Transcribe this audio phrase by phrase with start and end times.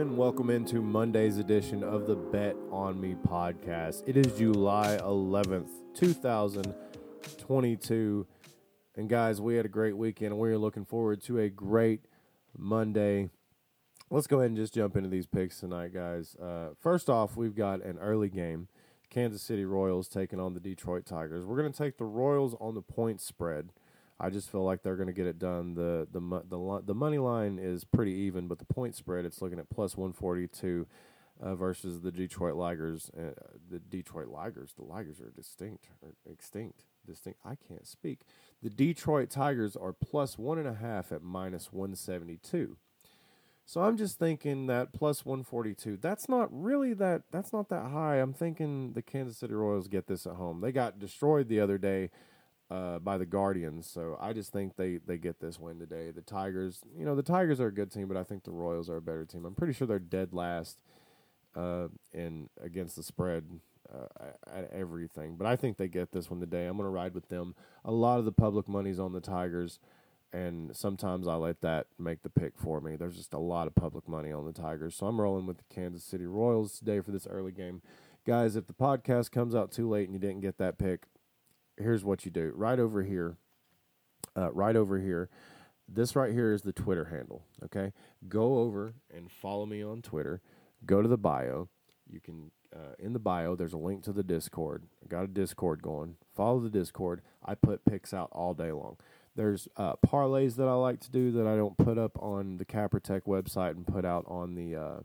[0.00, 4.02] And welcome into Monday's edition of the Bet on Me podcast.
[4.06, 8.26] It is July 11th, 2022.
[8.96, 12.06] And, guys, we had a great weekend, and we are looking forward to a great
[12.56, 13.28] Monday.
[14.08, 16.34] Let's go ahead and just jump into these picks tonight, guys.
[16.42, 18.68] Uh, first off, we've got an early game
[19.10, 21.44] Kansas City Royals taking on the Detroit Tigers.
[21.44, 23.68] We're going to take the Royals on the point spread.
[24.20, 25.74] I just feel like they're going to get it done.
[25.74, 29.58] The the the the money line is pretty even, but the point spread it's looking
[29.58, 30.86] at plus one forty two
[31.40, 33.10] uh, versus the Detroit Ligers.
[33.18, 33.32] Uh,
[33.70, 36.84] the Detroit Ligers, the Ligers are distinct or extinct.
[37.06, 37.40] Distinct.
[37.44, 38.20] I can't speak.
[38.62, 42.76] The Detroit Tigers are plus one and a half at minus one seventy two.
[43.64, 45.98] So I'm just thinking that plus 142.
[45.98, 47.22] That's not really that.
[47.30, 48.16] That's not that high.
[48.16, 50.60] I'm thinking the Kansas City Royals get this at home.
[50.60, 52.10] They got destroyed the other day
[52.70, 53.88] uh, by the Guardians.
[53.88, 56.10] So I just think they, they get this win today.
[56.10, 58.88] The Tigers, you know, the Tigers are a good team, but I think the Royals
[58.88, 59.44] are a better team.
[59.44, 60.78] I'm pretty sure they're dead last
[61.56, 63.44] uh, in against the spread
[63.92, 65.36] uh, at everything.
[65.36, 66.66] But I think they get this one today.
[66.66, 67.54] I'm going to ride with them.
[67.84, 69.80] A lot of the public money's on the Tigers,
[70.32, 72.94] and sometimes I let that make the pick for me.
[72.94, 75.74] There's just a lot of public money on the Tigers, so I'm rolling with the
[75.74, 77.82] Kansas City Royals today for this early game.
[78.26, 81.06] Guys, if the podcast comes out too late and you didn't get that pick,
[81.80, 82.52] here's what you do.
[82.54, 83.36] Right over here,
[84.36, 85.28] uh, right over here.
[85.88, 87.44] This right here is the Twitter handle.
[87.64, 87.92] Okay,
[88.28, 90.40] go over and follow me on Twitter.
[90.86, 91.68] Go to the bio.
[92.08, 93.56] You can uh, in the bio.
[93.56, 94.84] There's a link to the Discord.
[95.04, 96.16] I got a Discord going.
[96.34, 97.22] Follow the Discord.
[97.44, 98.96] I put picks out all day long.
[99.36, 102.64] There's uh, parlays that I like to do that I don't put up on the
[102.64, 105.00] CapperTek website and put out on the uh,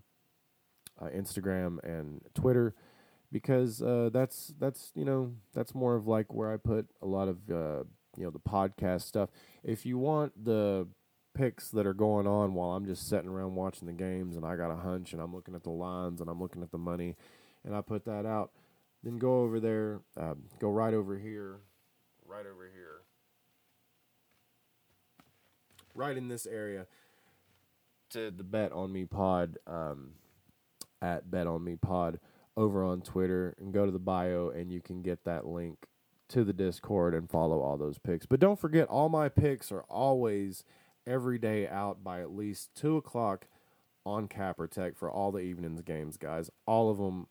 [1.01, 2.73] uh Instagram and Twitter
[3.35, 7.27] because uh, that's that's you know that's more of like where I put a lot
[7.27, 7.83] of uh,
[8.15, 9.29] you know the podcast stuff.
[9.61, 10.87] If you want the
[11.33, 14.55] picks that are going on while I'm just sitting around watching the games and I
[14.55, 17.17] got a hunch and I'm looking at the lines and I'm looking at the money
[17.65, 18.51] and I put that out,
[19.03, 21.57] then go over there, uh, go right over here,
[22.25, 23.01] right over here,
[25.93, 26.87] right in this area
[28.11, 30.11] to the Bet on Me Pod um,
[31.01, 32.17] at Bet on Me Pod
[32.57, 35.87] over on Twitter and go to the bio and you can get that link
[36.29, 38.25] to the Discord and follow all those picks.
[38.25, 40.63] But don't forget, all my picks are always
[41.05, 43.47] every day out by at least two o'clock
[44.05, 46.49] on CapperTek for all the evenings games, guys.
[46.65, 47.27] All of them,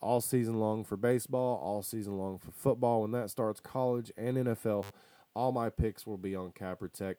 [0.00, 3.02] all season long for baseball, all season long for football.
[3.02, 4.84] When that starts, college and NFL,
[5.34, 7.16] all my picks will be on CapperTek.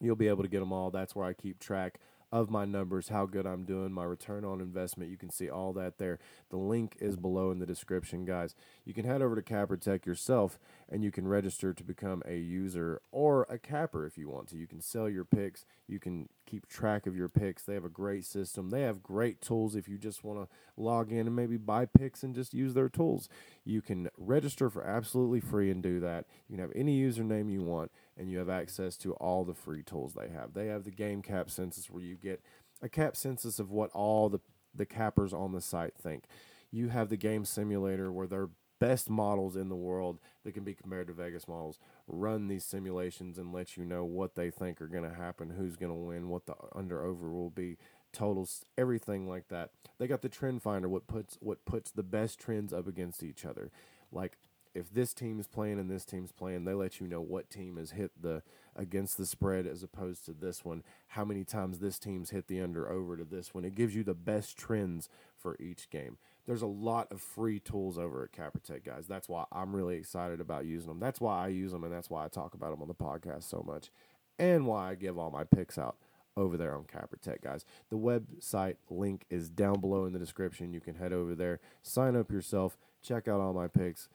[0.00, 0.90] You'll be able to get them all.
[0.90, 1.98] That's where I keep track
[2.34, 5.08] of my numbers, how good I'm doing, my return on investment.
[5.08, 6.18] You can see all that there.
[6.50, 8.56] The link is below in the description, guys.
[8.84, 10.58] You can head over to CapperTek yourself
[10.94, 14.56] and you can register to become a user or a capper if you want to.
[14.56, 17.64] You can sell your picks, you can keep track of your picks.
[17.64, 18.70] They have a great system.
[18.70, 22.22] They have great tools if you just want to log in and maybe buy picks
[22.22, 23.28] and just use their tools.
[23.64, 26.26] You can register for absolutely free and do that.
[26.48, 29.82] You can have any username you want and you have access to all the free
[29.82, 30.54] tools they have.
[30.54, 32.40] They have the game cap census where you get
[32.80, 34.38] a cap census of what all the,
[34.72, 36.26] the cappers on the site think.
[36.70, 38.50] You have the game simulator where their
[38.84, 43.38] best models in the world that can be compared to Vegas models run these simulations
[43.38, 46.28] and let you know what they think are going to happen, who's going to win,
[46.28, 47.78] what the under over will be,
[48.12, 49.70] totals, everything like that.
[49.98, 53.46] They got the trend finder, what puts what puts the best trends up against each
[53.46, 53.70] other.
[54.12, 54.36] Like
[54.74, 57.92] if this team's playing and this team's playing, they let you know what team has
[57.92, 58.42] hit the
[58.76, 60.82] against the spread as opposed to this one.
[61.08, 63.64] How many times this team's hit the under over to this one.
[63.64, 66.18] It gives you the best trends for each game.
[66.46, 69.06] There's a lot of free tools over at CapperTek, guys.
[69.06, 71.00] That's why I'm really excited about using them.
[71.00, 73.44] That's why I use them, and that's why I talk about them on the podcast
[73.44, 73.90] so much,
[74.38, 75.96] and why I give all my picks out
[76.36, 77.64] over there on CapperTek, guys.
[77.90, 80.72] The website link is down below in the description.
[80.72, 84.08] You can head over there, sign up yourself, check out all my picks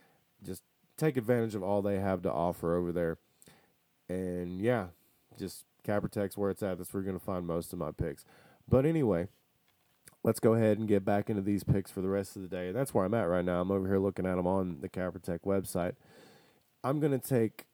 [0.43, 0.63] just
[0.97, 3.17] take advantage of all they have to offer over there.
[4.07, 4.87] And yeah,
[5.37, 6.77] just CapperTek's where it's at.
[6.77, 8.25] That's where you're going to find most of my picks.
[8.67, 9.27] But anyway,
[10.23, 12.67] let's go ahead and get back into these picks for the rest of the day.
[12.67, 13.61] And that's where I'm at right now.
[13.61, 15.93] I'm over here looking at them on the CapperTek website.
[16.83, 17.65] I'm going to take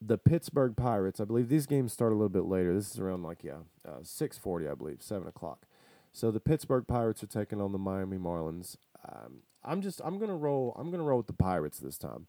[0.00, 1.20] the Pittsburgh Pirates.
[1.20, 2.74] I believe these games start a little bit later.
[2.74, 5.66] This is around like yeah, uh, six forty, I believe, seven o'clock.
[6.12, 8.76] So the Pittsburgh Pirates are taking on the Miami Marlins.
[9.06, 12.26] Um, I'm just I'm gonna roll I'm gonna roll with the Pirates this time.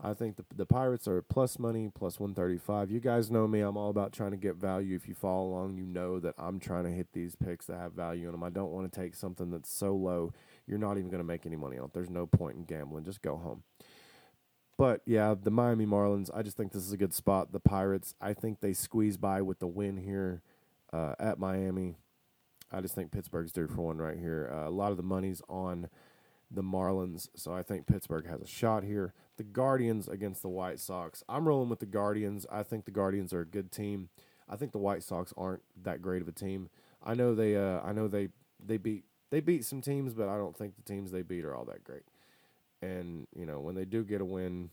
[0.00, 2.90] I think the the Pirates are plus money plus 135.
[2.90, 3.60] You guys know me.
[3.60, 4.94] I'm all about trying to get value.
[4.94, 7.92] If you follow along, you know that I'm trying to hit these picks that have
[7.92, 8.42] value in them.
[8.42, 10.32] I don't want to take something that's so low
[10.66, 11.92] you're not even going to make any money on it.
[11.94, 13.04] There's no point in gambling.
[13.04, 13.62] Just go home.
[14.76, 16.30] But yeah, the Miami Marlins.
[16.34, 17.52] I just think this is a good spot.
[17.52, 18.14] The Pirates.
[18.20, 20.42] I think they squeeze by with the win here
[20.92, 21.96] uh, at Miami.
[22.70, 24.50] I just think Pittsburgh's due for one right here.
[24.52, 25.88] Uh, a lot of the money's on
[26.50, 29.12] the Marlins, so I think Pittsburgh has a shot here.
[29.36, 31.22] The Guardians against the White Sox.
[31.28, 32.46] I'm rolling with the Guardians.
[32.50, 34.08] I think the Guardians are a good team.
[34.48, 36.68] I think the White Sox aren't that great of a team.
[37.04, 38.28] I know they uh, I know they
[38.64, 41.54] they beat they beat some teams, but I don't think the teams they beat are
[41.54, 42.02] all that great.
[42.80, 44.70] And you know when they do get a win,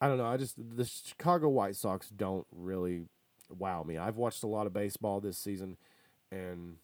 [0.00, 0.26] I don't know.
[0.26, 3.06] I just the Chicago White Sox don't really
[3.48, 3.98] wow me.
[3.98, 5.76] I've watched a lot of baseball this season,
[6.30, 6.76] and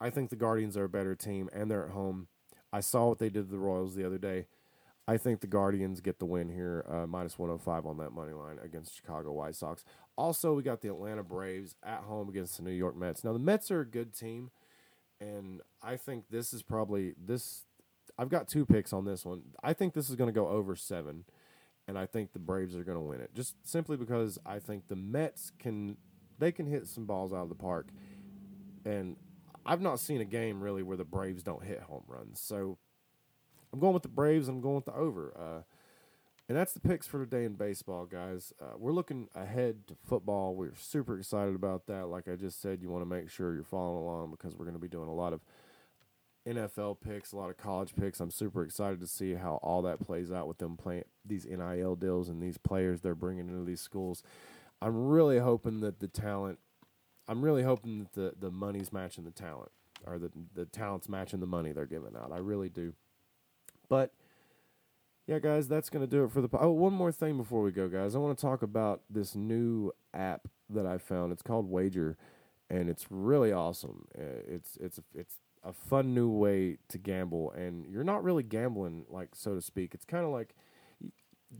[0.00, 2.28] I think the Guardians are a better team, and they're at home.
[2.72, 4.46] I saw what they did to the Royals the other day.
[5.08, 8.58] I think the Guardians get the win here, uh, minus 105 on that money line
[8.62, 9.84] against Chicago White Sox.
[10.16, 13.24] Also, we got the Atlanta Braves at home against the New York Mets.
[13.24, 14.50] Now, the Mets are a good team,
[15.20, 17.64] and I think this is probably this.
[18.18, 19.42] I've got two picks on this one.
[19.64, 21.24] I think this is going to go over seven,
[21.88, 23.34] and I think the Braves are going to win it.
[23.34, 25.96] Just simply because I think the Mets can
[26.38, 27.88] they can hit some balls out of the park,
[28.84, 29.16] and
[29.70, 32.40] I've not seen a game really where the Braves don't hit home runs.
[32.40, 32.76] So
[33.72, 34.48] I'm going with the Braves.
[34.48, 35.32] I'm going with the over.
[35.38, 35.62] Uh,
[36.48, 38.52] and that's the picks for today in baseball, guys.
[38.60, 40.56] Uh, we're looking ahead to football.
[40.56, 42.08] We're super excited about that.
[42.08, 44.74] Like I just said, you want to make sure you're following along because we're going
[44.74, 45.40] to be doing a lot of
[46.44, 48.18] NFL picks, a lot of college picks.
[48.18, 51.94] I'm super excited to see how all that plays out with them playing these NIL
[51.94, 54.24] deals and these players they're bringing into these schools.
[54.82, 56.58] I'm really hoping that the talent,
[57.30, 59.70] I'm really hoping that the, the money's matching the talent
[60.04, 62.32] or the, the talent's matching the money they're giving out.
[62.32, 62.92] I really do.
[63.88, 64.12] But
[65.28, 66.48] yeah, guys, that's going to do it for the.
[66.58, 68.16] Oh, one more thing before we go, guys.
[68.16, 71.30] I want to talk about this new app that I found.
[71.30, 72.16] It's called Wagr,
[72.68, 74.06] and it's really awesome.
[74.18, 79.04] Uh, it's it's it's a fun new way to gamble, and you're not really gambling,
[79.08, 79.94] like so to speak.
[79.94, 80.56] It's kind of like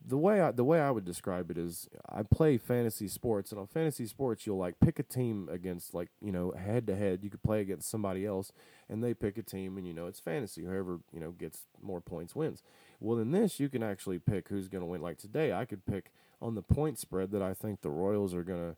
[0.07, 3.61] the way I the way I would describe it is I play fantasy sports, and
[3.61, 7.21] on fantasy sports you'll like pick a team against like you know head to head.
[7.23, 8.53] You could play against somebody else,
[8.89, 10.65] and they pick a team, and you know it's fantasy.
[10.65, 12.63] Whoever you know gets more points wins.
[13.01, 15.01] Well, in this you can actually pick who's going to win.
[15.01, 18.45] Like today, I could pick on the point spread that I think the Royals are
[18.45, 18.77] gonna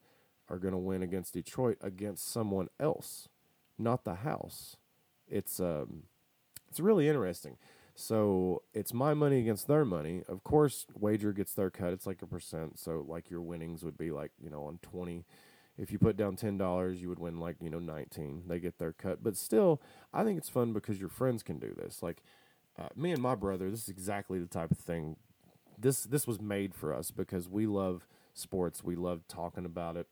[0.49, 3.29] are gonna win against Detroit against someone else,
[3.79, 4.77] not the house.
[5.29, 6.05] It's um,
[6.71, 7.59] it's really interesting.
[7.95, 10.23] So it's my money against their money.
[10.29, 11.93] Of course, Wagr gets their cut.
[11.93, 12.79] It's like a percent.
[12.79, 15.25] So like your winnings would be like you know on twenty.
[15.79, 18.45] If you put down ten dollars, you would win like you know nineteen.
[18.47, 19.23] They get their cut.
[19.23, 19.81] But still,
[20.13, 22.03] I think it's fun because your friends can do this.
[22.03, 22.23] Like
[22.79, 25.17] uh, me and my brother, this is exactly the type of thing.
[25.79, 28.83] This this was made for us because we love sports.
[28.85, 30.09] We love talking about it.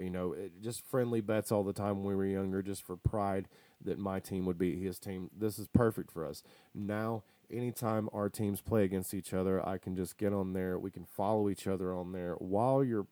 [0.00, 2.96] You know, it, just friendly bets all the time when we were younger, just for
[2.96, 3.48] pride
[3.84, 5.30] that my team would beat his team.
[5.36, 6.42] This is perfect for us.
[6.74, 10.78] Now, anytime our teams play against each other, I can just get on there.
[10.78, 13.06] We can follow each other on there while you're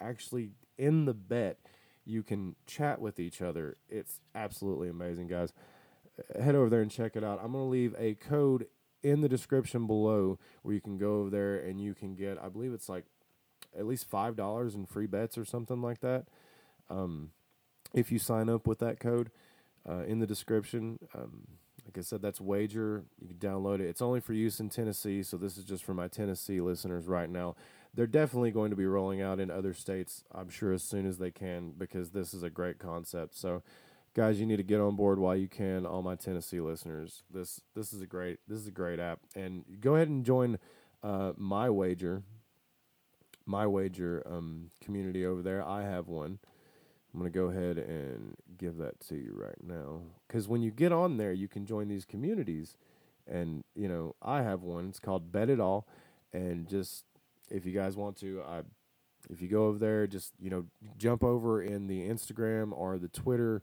[0.00, 1.58] actually in the bet.
[2.04, 3.76] You can chat with each other.
[3.88, 5.52] It's absolutely amazing, guys.
[6.40, 7.40] Head over there and check it out.
[7.42, 8.66] I'm going to leave a code
[9.02, 12.48] in the description below where you can go over there and you can get, I
[12.48, 13.04] believe it's like
[13.76, 16.26] at least $5 in free bets or something like that.
[16.90, 17.30] Um,
[17.94, 19.30] if you sign up with that code,
[19.88, 20.98] uh, in the description.
[21.14, 21.46] Um,
[21.84, 23.02] like I said, that's Wagr.
[23.20, 23.88] You can download it.
[23.88, 27.28] It's only for use in Tennessee, so this is just for my Tennessee listeners right
[27.28, 27.56] now.
[27.94, 31.18] They're definitely going to be rolling out in other states, I'm sure, as soon as
[31.18, 33.36] they can, because this is a great concept.
[33.36, 33.62] So,
[34.14, 35.84] guys, you need to get on board while you can.
[35.84, 39.64] All my Tennessee listeners, this this is a great this is a great app, and
[39.80, 40.58] go ahead and join
[41.02, 42.22] uh, my Wagr,
[43.44, 45.66] my Wagr um, community over there.
[45.66, 46.38] I have one.
[47.12, 50.00] I'm going to go ahead and give that to you right now.
[50.26, 52.76] Because when you get on there, you can join these communities.
[53.26, 54.88] And, you know, I have one.
[54.88, 55.86] It's called Bet It All.
[56.32, 57.04] And just,
[57.50, 58.62] if you guys want to, I,
[59.28, 60.64] if you go over there, just, you know,
[60.96, 63.62] jump over in the Instagram or the Twitter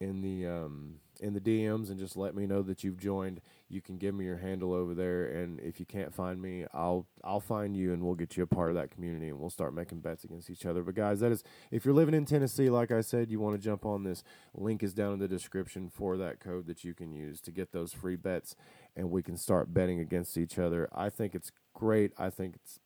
[0.00, 3.40] in the um, in the DMs and just let me know that you've joined.
[3.68, 7.06] You can give me your handle over there, and if you can't find me, I'll
[7.22, 9.74] I'll find you, and we'll get you a part of that community, and we'll start
[9.74, 10.82] making bets against each other.
[10.82, 13.62] But guys, that is if you're living in Tennessee, like I said, you want to
[13.62, 14.24] jump on this.
[14.54, 17.72] Link is down in the description for that code that you can use to get
[17.72, 18.56] those free bets,
[18.96, 20.88] and we can start betting against each other.
[20.92, 22.12] I think it's great.
[22.18, 22.80] I think it's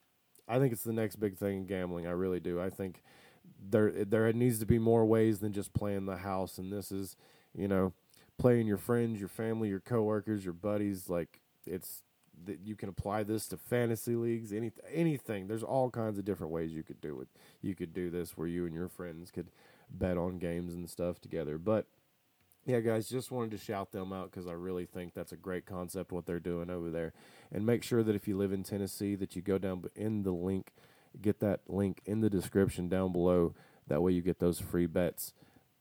[0.48, 2.06] I think it's the next big thing in gambling.
[2.06, 2.60] I really do.
[2.60, 3.02] I think
[3.70, 7.16] there there needs to be more ways than just playing the house, and this is
[7.54, 7.92] you know
[8.38, 11.08] playing your friends, your family, your coworkers, your buddies.
[11.08, 12.02] Like it's
[12.46, 15.46] that you can apply this to fantasy leagues, any anything.
[15.46, 17.28] There's all kinds of different ways you could do it.
[17.62, 19.50] You could do this where you and your friends could
[19.90, 21.58] bet on games and stuff together.
[21.58, 21.86] But
[22.66, 25.66] yeah, guys, just wanted to shout them out because I really think that's a great
[25.66, 27.12] concept what they're doing over there.
[27.52, 30.32] And make sure that if you live in Tennessee, that you go down in the
[30.32, 30.72] link,
[31.20, 33.54] get that link in the description down below.
[33.88, 35.32] That way, you get those free bets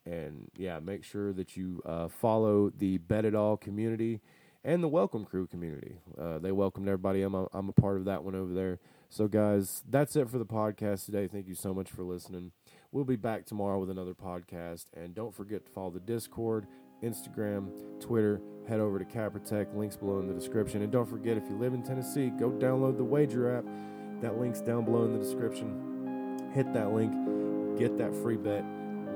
[0.06, 4.22] And yeah, make sure that you uh, follow the Bet It All community
[4.64, 5.98] and the Welcome Crew community.
[6.20, 7.22] Uh, they welcomed everybody.
[7.22, 8.80] I'm a, I'm a part of that one over there.
[9.10, 11.28] So, guys, that's it for the podcast today.
[11.28, 12.52] Thank you so much for listening.
[12.92, 14.88] We'll be back tomorrow with another podcast.
[14.96, 16.68] And don't forget to follow the Discord,
[17.04, 17.70] Instagram,
[18.02, 18.42] Twitter.
[18.68, 19.76] Head over to CapperTek.
[19.76, 20.82] Links below in the description.
[20.82, 23.66] And don't forget, if you live in Tennessee, go download the Wagr app.
[24.24, 26.50] That link's down below in the description.
[26.54, 27.12] Hit that link.
[27.78, 28.64] Get that free bet.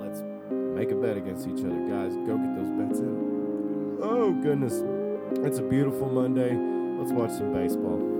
[0.01, 0.21] Let's
[0.51, 1.79] make a bet against each other.
[1.87, 3.99] Guys, go get those bets in.
[4.01, 4.83] Oh, goodness.
[5.45, 6.53] It's a beautiful Monday.
[6.99, 8.16] Let's watch some baseball.